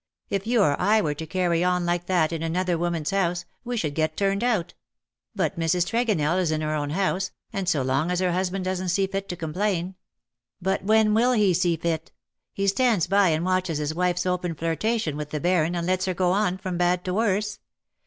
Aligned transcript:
If 0.31 0.47
you 0.47 0.63
or 0.63 0.81
I 0.81 0.99
were 0.99 1.13
to 1.13 1.27
carry 1.27 1.63
on 1.63 1.85
like 1.85 2.07
that 2.07 2.33
in 2.33 2.41
another 2.41 2.75
woman's 2.75 3.11
house 3.11 3.45
we 3.63 3.77
should 3.77 3.93
get 3.93 4.17
turned 4.17 4.43
out; 4.43 4.73
but 5.35 5.59
Mrs. 5.59 5.85
Tregonell 5.87 6.39
is 6.39 6.49
in 6.49 6.61
her 6.61 6.73
own 6.73 6.89
house^ 6.89 7.29
and 7.53 7.69
so 7.69 7.83
long 7.83 8.09
as 8.09 8.19
her 8.19 8.31
husband 8.31 8.65
doesn't 8.65 8.89
see 8.89 9.05
fit 9.05 9.29
to 9.29 9.35
complain 9.35 9.93
""But 10.69 10.83
when 10.83 11.13
will 11.13 11.33
he 11.33 11.53
see 11.53 11.77
fit? 11.77 12.11
He 12.51 12.65
stands 12.65 13.05
by 13.05 13.29
and 13.29 13.45
watches 13.45 13.77
his 13.77 13.93
wife's 13.93 14.25
open 14.25 14.55
flirtation 14.55 15.17
with 15.17 15.29
the 15.29 15.39
Baron, 15.39 15.75
and 15.75 15.85
lets 15.85 16.05
her 16.05 16.15
go 16.15 16.31
on 16.31 16.57
from 16.57 16.79
bad 16.79 17.05
to 17.05 17.13
worse. 17.13 17.59